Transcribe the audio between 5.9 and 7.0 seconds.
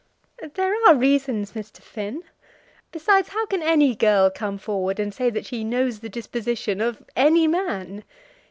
the disposition